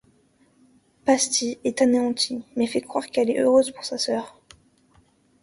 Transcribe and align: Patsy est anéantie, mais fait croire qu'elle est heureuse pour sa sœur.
Patsy 1.05 1.59
est 1.63 1.79
anéantie, 1.83 2.43
mais 2.55 2.65
fait 2.65 2.81
croire 2.81 3.05
qu'elle 3.05 3.29
est 3.29 3.39
heureuse 3.39 3.69
pour 3.69 3.85
sa 3.85 3.99
sœur. 3.99 4.35